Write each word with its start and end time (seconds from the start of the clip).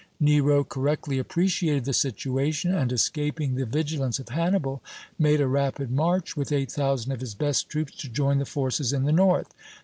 Nero 0.19 0.63
correctly 0.63 1.19
appreciated 1.19 1.85
the 1.85 1.93
situation, 1.93 2.73
and, 2.73 2.91
escaping 2.91 3.53
the 3.53 3.67
vigilance 3.67 4.17
of 4.17 4.29
Hannibal, 4.29 4.81
made 5.19 5.39
a 5.39 5.47
rapid 5.47 5.91
march 5.91 6.35
with 6.35 6.51
eight 6.51 6.71
thousand 6.71 7.11
of 7.11 7.19
his 7.21 7.35
best 7.35 7.69
troops 7.69 7.95
to 7.97 8.09
join 8.09 8.39
the 8.39 8.45
forces 8.47 8.93
in 8.93 9.03
the 9.03 9.11
north. 9.11 9.53